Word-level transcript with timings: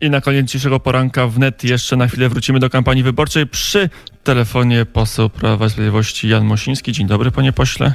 I 0.00 0.10
na 0.10 0.20
koniec 0.20 0.46
dzisiejszego 0.46 0.80
poranka 0.80 1.26
wnet 1.26 1.64
jeszcze 1.64 1.96
na 1.96 2.08
chwilę 2.08 2.28
wrócimy 2.28 2.58
do 2.58 2.70
kampanii 2.70 3.02
wyborczej. 3.02 3.46
Przy 3.46 3.90
telefonie 4.24 4.86
poseł 4.86 5.30
Prawa 5.30 5.66
i 5.66 5.70
Sprawiedliwości 5.70 6.28
Jan 6.28 6.44
Mosiński. 6.44 6.92
Dzień 6.92 7.06
dobry, 7.06 7.30
panie 7.30 7.52
pośle. 7.52 7.94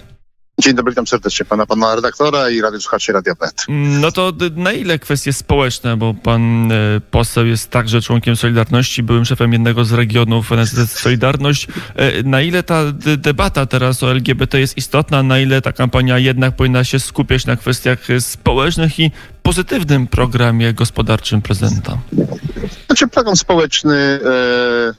Dzień 0.60 0.76
dobry, 0.76 0.92
witam 0.92 1.08
serdecznie 1.08 1.46
pana, 1.46 1.66
pana 1.66 1.96
redaktora 1.96 2.50
i 2.50 2.62
radio 2.62 2.82
słuchaczy 2.82 3.14
Radia 3.14 3.34
Wnet. 3.36 3.66
No 4.02 4.12
to 4.12 4.34
na 4.56 4.72
ile 4.72 5.00
kwestie 5.00 5.34
społeczne, 5.34 5.98
bo 5.98 6.14
pan 6.14 6.72
e, 6.72 6.76
poseł 7.12 7.46
jest 7.46 7.70
także 7.70 8.02
członkiem 8.02 8.36
Solidarności, 8.36 9.04
byłym 9.04 9.26
szefem 9.26 9.54
jednego 9.54 9.86
z 9.86 9.92
regionów 9.92 10.52
NSZZ 10.52 11.00
Solidarność. 11.00 11.68
E, 11.96 12.24
na 12.24 12.42
ile 12.42 12.64
ta 12.64 12.84
debata 13.18 13.66
teraz 13.66 14.04
o 14.04 14.12
LGBT 14.12 14.60
jest 14.60 14.78
istotna, 14.78 15.24
na 15.24 15.40
ile 15.40 15.62
ta 15.62 15.74
kampania 15.74 16.20
jednak 16.20 16.56
powinna 16.56 16.84
się 16.84 17.00
skupiać 17.00 17.46
na 17.46 17.56
kwestiach 17.56 18.10
e, 18.10 18.22
społecznych 18.22 19.00
i 19.00 19.12
pozytywnym 19.44 20.08
programie 20.08 20.74
gospodarczym 20.74 21.42
prezydenta? 21.42 21.98
Znaczy 22.86 23.08
program 23.08 23.36
społeczny, 23.36 23.96
e, 23.96 24.94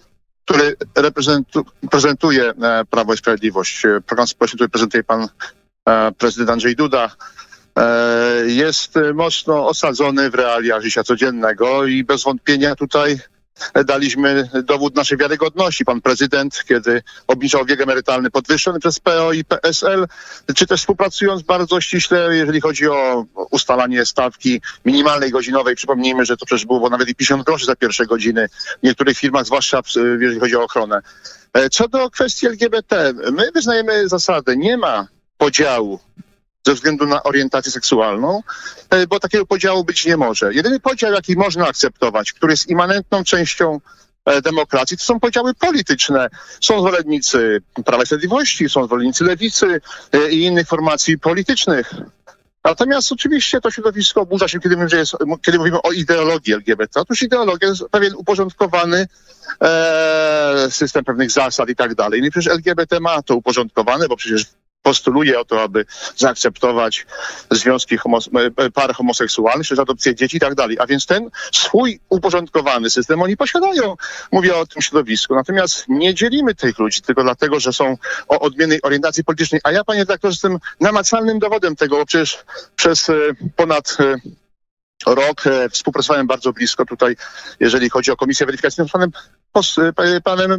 który 0.44 0.76
reprezentu, 0.94 1.64
prezentuje 1.90 2.50
e, 2.50 2.84
Prawo 2.90 3.14
i 3.14 3.16
Sprawiedliwość, 3.16 3.82
program 4.06 4.26
społeczny, 4.26 4.56
który 4.56 4.68
prezentuje 4.68 5.04
pan 5.04 5.28
e, 5.88 6.12
prezydent 6.12 6.50
Andrzej 6.50 6.76
Duda, 6.76 7.10
e, 7.78 7.82
jest 8.46 8.94
mocno 9.14 9.68
osadzony 9.68 10.30
w 10.30 10.34
realiach 10.34 10.82
życia 10.82 11.04
codziennego 11.04 11.86
i 11.86 12.04
bez 12.04 12.24
wątpienia 12.24 12.76
tutaj 12.76 13.18
daliśmy 13.86 14.48
dowód 14.64 14.96
naszej 14.96 15.18
wiarygodności. 15.18 15.84
Pan 15.84 16.00
prezydent, 16.00 16.64
kiedy 16.68 17.02
obniżał 17.26 17.64
wiek 17.64 17.80
emerytalny 17.80 18.30
podwyższony 18.30 18.80
przez 18.80 19.00
PO 19.00 19.32
i 19.32 19.44
PSL, 19.44 20.06
czy 20.56 20.66
też 20.66 20.80
współpracując 20.80 21.42
bardzo 21.42 21.80
ściśle, 21.80 22.36
jeżeli 22.36 22.60
chodzi 22.60 22.88
o 22.88 23.24
ustalanie 23.50 24.06
stawki 24.06 24.60
minimalnej 24.84 25.30
godzinowej. 25.30 25.76
Przypomnijmy, 25.76 26.24
że 26.24 26.36
to 26.36 26.46
przecież 26.46 26.66
było 26.66 26.90
nawet 26.90 27.08
i 27.08 27.14
50 27.14 27.44
groszy 27.44 27.66
za 27.66 27.76
pierwsze 27.76 28.06
godziny 28.06 28.48
w 28.80 28.82
niektórych 28.82 29.18
firmach, 29.18 29.46
zwłaszcza 29.46 29.80
jeżeli 30.20 30.40
chodzi 30.40 30.56
o 30.56 30.62
ochronę. 30.62 31.00
E, 31.52 31.70
Co 31.70 31.88
do 31.88 32.10
kwestii 32.10 32.46
LGBT, 32.46 33.12
my 33.32 33.50
wyznajemy 33.54 34.08
zasadę, 34.08 34.56
nie 34.56 34.76
ma 34.76 35.06
podziału 35.38 36.00
ze 36.66 36.74
względu 36.74 37.06
na 37.06 37.22
orientację 37.22 37.72
seksualną, 37.72 38.42
e, 38.90 39.06
bo 39.06 39.20
takiego 39.20 39.46
podziału 39.46 39.84
być 39.84 40.06
nie 40.06 40.16
może. 40.16 40.54
Jedyny 40.54 40.80
podział, 40.80 41.12
jaki 41.12 41.36
można 41.36 41.66
akceptować, 41.66 42.32
który 42.32 42.52
jest 42.52 42.68
immanentną 42.68 43.24
częścią 43.24 43.80
e, 44.24 44.42
demokracji, 44.42 44.96
to 44.96 45.04
są 45.04 45.20
podziały 45.20 45.54
polityczne. 45.54 46.28
Są 46.60 46.80
zwolennicy 46.80 47.62
Prawa 47.84 48.02
i 48.02 48.06
Sprawiedliwości, 48.06 48.68
są 48.68 48.86
zwolennicy 48.86 49.24
Lewicy 49.24 49.80
e, 50.12 50.30
i 50.30 50.44
innych 50.44 50.68
formacji 50.68 51.18
politycznych. 51.18 51.94
Natomiast 52.64 53.12
oczywiście 53.12 53.60
to 53.60 53.70
środowisko 53.70 54.20
oburza 54.20 54.48
się, 54.48 54.60
kiedy 54.60 54.76
mówimy, 54.76 54.98
jest, 54.98 55.12
kiedy 55.42 55.58
mówimy 55.58 55.82
o 55.82 55.92
ideologii 55.92 56.54
LGBT. 56.54 57.00
Otóż 57.00 57.22
ideologia 57.22 57.68
jest 57.68 57.82
pewien 57.90 58.14
uporządkowany 58.14 59.06
e, 59.60 60.66
system 60.70 61.04
pewnych 61.04 61.30
zasad 61.30 61.68
i 61.68 61.76
tak 61.76 61.94
dalej. 61.94 62.20
No 62.20 62.26
i 62.26 62.30
przecież 62.30 62.52
LGBT 62.52 63.00
ma 63.00 63.22
to 63.22 63.36
uporządkowane, 63.36 64.08
bo 64.08 64.16
przecież 64.16 64.46
postuluje 64.84 65.40
o 65.40 65.44
to, 65.44 65.62
aby 65.62 65.84
zaakceptować 66.16 67.06
związki 67.50 67.98
homos- 67.98 68.28
e, 68.56 68.70
par 68.70 68.94
homoseksualnych, 68.94 69.66
czy 69.66 69.80
adopcję 69.80 70.14
dzieci 70.14 70.36
i 70.36 70.40
tak 70.40 70.54
dalej. 70.54 70.76
A 70.80 70.86
więc 70.86 71.06
ten 71.06 71.30
swój 71.52 72.00
uporządkowany 72.08 72.90
system 72.90 73.22
oni 73.22 73.36
posiadają. 73.36 73.96
Mówię 74.32 74.56
o 74.56 74.66
tym 74.66 74.82
środowisku. 74.82 75.34
Natomiast 75.34 75.84
nie 75.88 76.14
dzielimy 76.14 76.54
tych 76.54 76.78
ludzi 76.78 77.02
tylko 77.02 77.22
dlatego, 77.22 77.60
że 77.60 77.72
są 77.72 77.96
o 78.28 78.40
odmiennej 78.40 78.82
orientacji 78.82 79.24
politycznej. 79.24 79.60
A 79.64 79.72
ja, 79.72 79.84
panie 79.84 80.00
redaktorze, 80.00 80.32
jestem 80.32 80.58
namacalnym 80.80 81.38
dowodem 81.38 81.76
tego, 81.76 81.96
bo 81.96 82.06
przecież 82.06 82.44
przez 82.76 83.08
e, 83.10 83.14
ponad 83.56 83.96
e, 84.00 84.16
rok 85.06 85.46
e, 85.46 85.68
współpracowałem 85.68 86.26
bardzo 86.26 86.52
blisko 86.52 86.84
tutaj, 86.84 87.16
jeżeli 87.60 87.90
chodzi 87.90 88.10
o 88.10 88.16
komisję 88.16 88.46
weryfikacyjną 88.46 88.88
z 88.88 88.92
panem, 88.92 89.10
e, 89.78 89.92
pa- 89.92 90.20
panem 90.24 90.52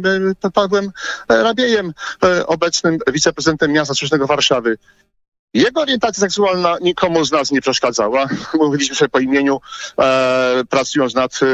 e, 0.44 0.50
Pawłem 0.50 0.90
e, 1.28 1.42
Rabiejem, 1.42 1.92
e, 2.24 2.46
obecnym 2.46 2.98
wiceprezydentem 3.12 3.72
miasta 3.72 3.94
stołecznego 3.94 4.26
Warszawy. 4.26 4.78
Jego 5.54 5.80
orientacja 5.80 6.20
seksualna 6.20 6.76
nikomu 6.80 7.24
z 7.24 7.32
nas 7.32 7.50
nie 7.50 7.60
przeszkadzała. 7.60 8.28
Mówiliśmy 8.54 8.96
sobie 8.96 9.08
po 9.08 9.18
imieniu, 9.18 9.60
e, 10.00 10.62
pracując 10.70 11.14
nad 11.14 11.40
e, 11.42 11.46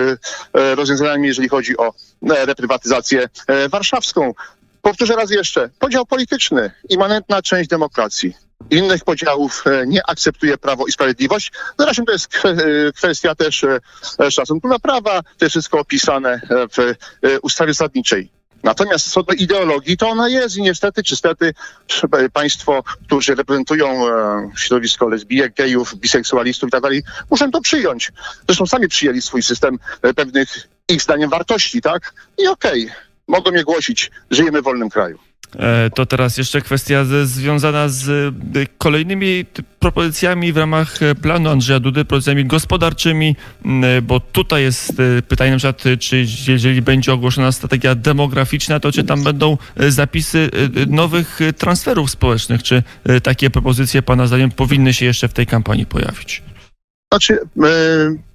e, 0.61 0.75
rozwiązaniami, 0.75 1.29
jeżeli 1.29 1.49
chodzi 1.49 1.77
o 1.77 1.89
e, 2.31 2.47
reprywatyzację 2.47 3.29
e, 3.47 3.69
warszawską. 3.69 4.35
Powtórzę 4.83 5.17
raz 5.17 5.31
jeszcze. 5.31 5.71
Podział 5.79 6.07
polityczny, 6.07 6.71
immanentna 6.89 7.43
część 7.43 7.69
demokracji. 7.71 8.35
Innych 8.71 9.05
podziałów 9.05 9.65
e, 9.67 9.87
nie 9.87 10.01
akceptuje 10.07 10.59
Prawo 10.59 10.87
i 10.87 10.93
Sprawiedliwość. 10.93 11.53
Zresztą 11.79 12.05
to 12.05 12.13
jest 12.13 12.37
e, 12.45 12.49
kwestia 12.93 13.35
też 13.35 13.65
e, 13.65 14.31
szacunku 14.31 14.69
dla 14.69 14.79
prawa. 14.79 15.23
To 15.23 15.45
jest 15.45 15.53
wszystko 15.53 15.79
opisane 15.79 16.41
w 16.51 16.95
ustawie 17.43 17.73
zasadniczej. 17.73 18.31
Natomiast 18.63 19.11
co 19.11 19.23
do 19.23 19.33
ideologii, 19.33 19.97
to 19.97 20.09
ona 20.09 20.29
jest 20.29 20.57
i 20.57 20.63
niestety, 20.63 21.03
czy 21.03 21.17
stety 21.17 21.55
państwo, 22.33 22.83
którzy 23.07 23.35
reprezentują 23.35 24.05
środowisko 24.57 25.09
lesbijek, 25.09 25.55
gejów, 25.55 25.95
biseksualistów 25.95 26.69
i 26.69 26.73
tak 26.73 26.83
dalej, 26.83 27.03
muszą 27.31 27.51
to 27.51 27.61
przyjąć. 27.61 28.13
Zresztą 28.47 28.67
sami 28.67 28.89
przyjęli 28.89 29.23
swój 29.23 29.43
system 29.43 29.79
pewnych 30.17 30.69
ich 30.89 31.03
zdaniem 31.03 31.31
wartości, 31.31 31.81
tak? 31.81 32.15
I 32.39 32.47
okej, 32.47 32.91
mogą 33.29 33.53
je 33.53 33.65
głosić. 33.65 34.11
Żyjemy 34.31 34.61
w 34.61 34.65
wolnym 34.65 34.91
kraju. 34.91 35.19
E, 35.59 35.91
To 35.91 36.07
teraz 36.07 36.37
jeszcze 36.37 36.61
kwestia 36.61 37.05
związana 37.25 37.89
z 37.89 38.09
e, 38.57 38.67
kolejnymi 38.79 39.45
propozycjami 39.79 40.53
w 40.53 40.57
ramach 40.57 41.03
e, 41.03 41.15
planu 41.15 41.51
Andrzeja 41.51 41.81
Dudy, 41.81 42.05
propozycjami 42.05 42.45
gospodarczymi, 42.45 43.37
bo 44.03 44.21
tutaj 44.21 44.63
jest 44.63 44.93
pytanie 45.29 45.51
na 45.51 45.57
przykład, 45.57 45.83
czy 46.01 46.27
jeżeli 46.49 46.83
będzie 46.83 47.13
ogłoszona 47.13 47.53
strategia 47.53 47.95
demograficzna, 47.95 48.81
to 48.81 48.93
czy 48.93 49.05
tam 49.05 49.23
będą 49.23 49.59
zapisy 49.89 50.51
nowych 50.87 51.41
transferów 51.59 52.11
społecznych, 52.11 52.63
czy 52.63 52.83
takie 53.23 53.51
propozycje 53.51 54.03
Pana 54.03 54.27
zdaniem 54.27 54.51
powinny 54.51 54.95
się 54.95 55.05
jeszcze 55.05 55.29
w 55.29 55.33
tej 55.33 55.47
kampanii 55.47 55.87
pojawić? 55.87 56.43
Znaczy, 57.13 57.39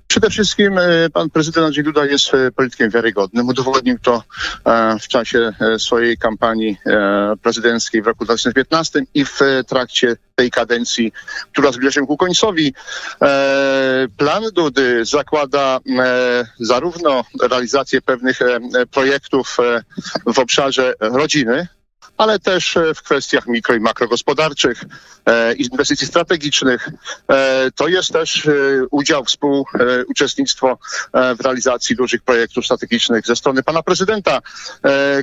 przede 0.07 0.29
wszystkim 0.29 0.78
e, 0.78 1.09
pan 1.13 1.29
prezydent 1.29 1.66
Andrzej 1.66 1.84
Duda 1.84 2.06
jest 2.06 2.34
e, 2.34 2.51
politykiem 2.51 2.90
wiarygodnym. 2.90 3.47
Udowodnił 3.47 4.00
to 4.00 4.23
e, 4.66 5.00
w 5.00 5.07
czasie 5.07 5.53
swojej 5.78 6.18
kampanii 6.18 6.78
prezydenckiej 7.41 8.01
w 8.01 8.07
roku 8.07 8.25
2015 8.25 9.01
i 9.13 9.25
w 9.25 9.40
trakcie 9.68 10.16
tej 10.35 10.51
kadencji, 10.51 11.12
która 11.51 11.72
zbliża 11.72 11.91
się 11.91 12.07
ku 12.07 12.18
końcowi. 12.18 12.73
Plan 14.18 14.44
Dudy 14.53 15.06
zakłada 15.06 15.79
zarówno 16.59 17.24
realizację 17.41 18.01
pewnych 18.01 18.39
projektów 18.91 19.57
w 20.34 20.39
obszarze 20.39 20.94
rodziny, 21.00 21.68
ale 22.17 22.39
też 22.39 22.78
e, 22.78 22.94
w 22.94 23.01
kwestiach 23.01 23.47
mikro 23.47 23.75
i 23.75 23.79
makrogospodarczych, 23.79 24.83
e, 25.25 25.53
inwestycji 25.53 26.07
strategicznych. 26.07 26.89
E, 27.31 27.72
To 27.75 27.88
jest 27.88 28.13
też 28.13 28.47
udział, 28.91 29.25
współuczestnictwo 29.25 30.77
w 31.13 31.41
realizacji 31.41 31.95
dużych 31.95 32.22
projektów 32.22 32.66
strategicznych 32.66 33.25
ze 33.25 33.35
strony 33.35 33.63
pana 33.63 33.83
prezydenta, 33.83 34.39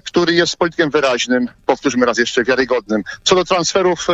który 0.05 0.35
jest 0.35 0.57
politykiem 0.57 0.91
wyraźnym, 0.91 1.49
powtórzmy 1.67 2.07
raz 2.07 2.19
jeszcze, 2.19 2.45
wiarygodnym. 2.45 3.03
Co 3.25 3.35
do 3.35 3.45
transferów 3.45 4.07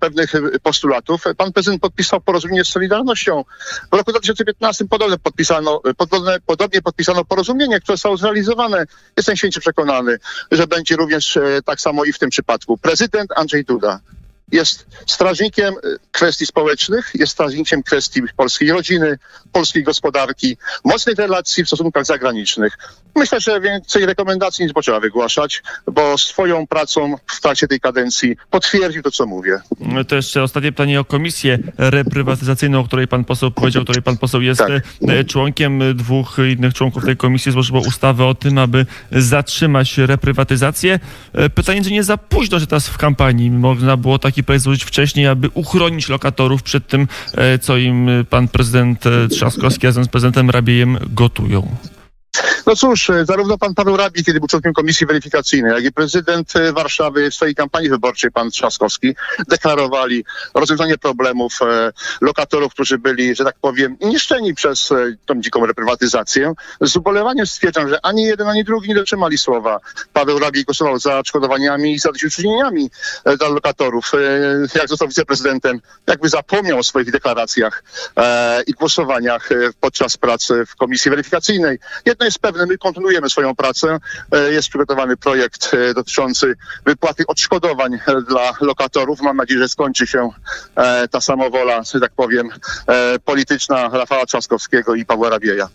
pewnych 0.00 0.32
postulatów, 0.62 1.22
pan 1.36 1.52
prezydent 1.52 1.82
podpisał 1.82 2.20
porozumienie 2.20 2.64
z 2.64 2.68
Solidarnością. 2.68 3.44
W 3.92 3.96
roku 3.96 4.10
2015 4.10 4.84
podobne 4.84 5.18
podpisano, 5.18 5.80
podobne, 5.96 6.38
podobnie 6.46 6.82
podpisano 6.82 7.24
porozumienie, 7.24 7.80
które 7.80 7.96
zostało 7.96 8.16
zrealizowane. 8.16 8.84
Jestem 9.16 9.36
święcie 9.36 9.60
przekonany, 9.60 10.18
że 10.50 10.66
będzie 10.66 10.96
również 10.96 11.38
tak 11.64 11.80
samo 11.80 12.04
i 12.08 12.12
w 12.12 12.18
tym 12.18 12.30
przypadku. 12.30 12.78
Prezydent 12.78 13.30
Andrzej 13.36 13.64
Duda 13.64 14.00
jest 14.52 14.86
strażnikiem 15.06 15.74
e, 15.74 15.78
kwestii 16.12 16.46
społecznych, 16.46 17.10
jest 17.14 17.32
strażnikiem 17.32 17.82
kwestii 17.82 18.22
polskiej 18.36 18.70
rodziny, 18.72 19.18
polskiej 19.52 19.82
gospodarki, 19.84 20.56
mocnych 20.84 21.16
relacji 21.18 21.64
w 21.64 21.66
stosunkach 21.66 22.04
zagranicznych. 22.04 22.78
Myślę, 23.16 23.40
że 23.40 23.60
więcej 23.60 24.06
rekomendacji 24.06 24.66
nie 24.66 24.72
potrzeba 24.72 25.00
wygłaszać, 25.00 25.62
bo 25.92 26.18
swoją 26.18 26.66
pracą 26.66 27.14
w 27.26 27.40
trakcie 27.40 27.68
tej 27.68 27.80
kadencji 27.80 28.36
potwierdził 28.50 29.02
to, 29.02 29.10
co 29.10 29.26
mówię. 29.26 29.60
E, 30.00 30.04
To 30.04 30.16
jeszcze 30.16 30.42
ostatnie 30.42 30.72
pytanie 30.72 31.00
o 31.00 31.04
komisję 31.04 31.58
reprywatyzacyjną, 31.78 32.80
o 32.80 32.84
której 32.84 33.08
pan 33.08 33.24
poseł 33.24 33.50
powiedział, 33.50 33.82
której 33.84 34.02
pan 34.02 34.16
poseł 34.16 34.42
jest 34.42 34.60
Tak. 34.60 34.70
e, 35.08 35.24
członkiem. 35.24 35.82
E, 35.82 35.94
Dwóch 35.94 36.36
innych 36.56 36.74
członków 36.74 37.04
tej 37.04 37.16
komisji 37.16 37.52
złożyło 37.52 37.80
ustawę 37.80 38.26
o 38.26 38.34
tym, 38.34 38.58
aby 38.58 38.86
zatrzymać 39.12 39.98
reprywatyzację. 39.98 41.00
Pytanie, 41.54 41.84
czy 41.84 41.90
nie 41.90 42.02
za 42.02 42.16
późno, 42.16 42.58
że 42.58 42.66
teraz 42.66 42.88
w 42.88 42.98
kampanii 42.98 43.50
można 43.50 43.96
było 43.96 44.18
projekt 44.42 44.64
złożyć 44.64 44.84
wcześniej, 44.84 45.26
aby 45.26 45.50
uchronić 45.54 46.08
lokatorów 46.08 46.62
przed 46.62 46.86
tym, 46.86 47.08
e, 47.34 47.58
co 47.58 47.76
im 47.76 48.08
e, 48.08 48.24
pan 48.24 48.48
prezydent 48.48 49.06
e, 49.06 49.28
Trzaskowski 49.28 49.86
razem 49.86 50.04
z 50.04 50.08
prezydentem 50.08 50.50
Rabiejem 50.50 50.98
gotują. 51.10 51.76
No 52.68 52.76
cóż, 52.76 53.10
e, 53.10 53.24
zarówno 53.24 53.58
pan 53.58 53.74
Paweł 53.74 53.96
Rabi, 53.96 54.24
kiedy 54.24 54.40
był 54.40 54.48
członkiem 54.48 54.72
komisji 54.72 55.06
weryfikacyjnej, 55.06 55.72
jak 55.72 55.84
i 55.84 55.92
prezydent 55.92 56.56
e, 56.56 56.72
Warszawy 56.72 57.30
w 57.30 57.34
swojej 57.34 57.54
kampanii 57.54 57.90
wyborczej, 57.90 58.30
pan 58.30 58.50
Trzaskowski, 58.50 59.14
deklarowali 59.48 60.24
rozwiązanie 60.54 60.98
problemów 60.98 61.52
e, 61.62 61.92
lokatorów, 62.20 62.72
którzy 62.72 62.98
byli, 62.98 63.34
że 63.34 63.44
tak 63.44 63.54
powiem, 63.60 63.96
niszczeni 64.00 64.54
przez 64.54 64.90
tą 65.26 65.40
dziką 65.40 65.66
reprywatyzację. 65.66 66.52
Z 66.80 66.96
ubolewaniem 66.96 67.46
stwierdzam, 67.46 67.88
że 67.88 67.98
ani 68.02 68.22
jeden, 68.22 68.48
ani 68.48 68.64
drugi 68.64 68.88
nie 68.88 68.94
dotrzymali 68.94 69.38
słowa. 69.38 69.78
Paweł 70.12 70.38
Rabi 70.38 70.64
głosował 70.64 70.98
za 70.98 71.18
odszkodowaniami 71.18 71.94
i 71.94 71.98
zadośćuczynieniami 71.98 72.90
e, 73.24 73.36
dla 73.36 73.48
lokatorów. 73.48 74.12
Jak 74.74 74.88
został 74.88 75.08
wiceprezydentem, 75.08 75.80
jakby 76.06 76.28
zapomniał 76.28 76.78
o 76.78 76.82
swoich 76.82 77.10
deklaracjach 77.10 77.84
i 78.66 78.72
głosowaniach 78.72 79.48
podczas 79.80 80.16
pracy 80.16 80.66
w 80.66 80.76
komisji 80.76 81.10
weryfikacyjnej. 81.10 81.78
Jedno 82.04 82.24
jest 82.24 82.38
pewne, 82.38 82.57
my 82.66 82.78
kontynuujemy 82.78 83.30
swoją 83.30 83.54
pracę. 83.54 83.98
E, 84.32 84.52
Jest 84.52 84.68
przygotowany 84.68 85.16
projekt 85.16 85.74
e, 85.74 85.94
dotyczący 85.94 86.54
wypłaty 86.86 87.24
odszkodowań 87.26 87.94
e, 87.94 88.22
dla 88.22 88.52
lokatorów. 88.60 89.20
Mam 89.20 89.36
nadzieję, 89.36 89.60
że 89.60 89.68
skończy 89.68 90.06
się 90.06 90.30
ta 91.10 91.20
samowola, 91.20 91.82
że 91.82 92.00
tak 92.00 92.12
powiem, 92.16 92.48
polityczna 93.24 93.88
Rafała 93.88 94.26
Trzaskowskiego 94.26 94.94
i 94.94 95.04
Pawła 95.04 95.30
Rabieja. 95.30 95.68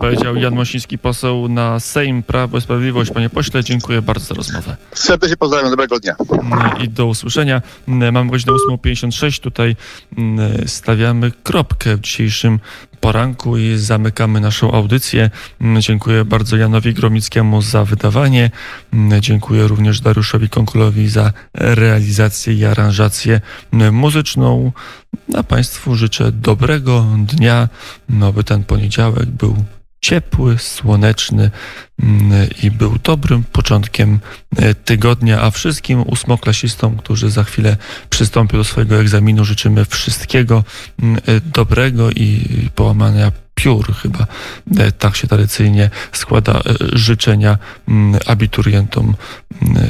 Powiedział 0.00 0.36
Jan 0.36 0.54
Mosiński, 0.54 0.98
poseł 0.98 1.48
na 1.48 1.80
Sejm 1.80 2.22
Prawo 2.22 2.58
i 2.58 2.60
Sprawiedliwość. 2.60 3.10
Panie 3.10 3.30
pośle, 3.30 3.64
dziękuję 3.64 4.02
bardzo 4.02 4.24
za 4.24 4.34
rozmowę. 4.34 4.76
Serdecznie 4.94 5.36
pozdrawiam, 5.36 5.70
dobrego 5.70 6.00
dnia. 6.00 6.16
Mm, 6.42 6.82
i 6.82 6.88
do 6.88 7.06
usłyszenia. 7.06 7.62
Mam 7.86 8.30
godzinę 8.30 8.52
8.56. 8.70 9.40
Tutaj 9.40 9.76
mm, 10.18 10.68
stawiamy 10.68 11.32
kropkę 11.42 11.96
w 11.96 12.00
dzisiejszym 12.00 12.58
poranku 13.00 13.56
i 13.56 13.76
zamykamy 13.76 14.40
naszą 14.40 14.72
audycję. 14.72 15.30
Mm, 15.60 15.82
Dziękuję 15.82 16.24
bardzo 16.24 16.56
Janowi 16.56 16.94
Gromickiemu 16.94 17.62
za 17.62 17.84
wydawanie. 17.84 18.50
Mm, 18.92 19.20
Dziękuję 19.20 19.66
również 19.68 20.00
Dariuszowi 20.00 20.48
Konkulowi 20.48 21.08
za 21.08 21.32
realizację 21.54 22.54
i 22.54 22.64
aranżację 22.64 23.40
muzyczną. 23.92 24.72
A 25.36 25.42
Państwu 25.42 25.94
życzę 25.94 26.32
dobrego 26.32 27.06
dnia, 27.18 27.68
no 28.08 28.32
by 28.32 28.44
ten 28.44 28.64
poniedziałek 28.64 29.26
był 29.26 29.64
ciepły, 30.00 30.58
słoneczny 30.58 31.50
mm, 32.02 32.48
i 32.62 32.70
był 32.70 32.98
dobrym 33.04 33.44
początkiem 33.44 34.20
e, 34.56 34.74
tygodnia, 34.74 35.42
a 35.42 35.50
wszystkim 35.50 36.02
ósmoklasistom, 36.02 36.96
którzy 36.96 37.30
za 37.30 37.44
chwilę 37.44 37.76
przystąpią 38.10 38.58
do 38.58 38.64
swojego 38.64 39.00
egzaminu, 39.00 39.44
życzymy 39.44 39.84
wszystkiego 39.84 40.64
mm, 41.02 41.20
e, 41.26 41.40
dobrego 41.40 42.10
i 42.10 42.46
połamania 42.74 43.32
piór 43.54 43.94
chyba. 43.94 44.26
E, 44.78 44.92
Tak 44.92 45.16
się 45.16 45.28
tradycyjnie 45.28 45.90
składa 46.12 46.60
życzenia 46.92 47.58
mm, 47.88 48.20
abiturientom 48.26 49.14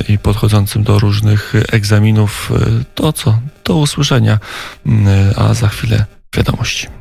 i 0.09 0.19
podchodzącym 0.19 0.83
do 0.85 0.99
różnych 0.99 1.55
egzaminów. 1.73 2.53
To 2.95 3.13
co? 3.13 3.41
Do 3.65 3.77
usłyszenia, 3.77 4.39
a 5.37 5.55
za 5.55 5.69
chwilę 5.69 6.05
wiadomości. 6.37 7.00